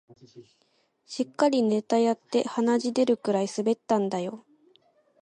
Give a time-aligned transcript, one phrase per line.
[1.05, 4.47] しっかりネタやって鼻血出るくらい滑ったんだよ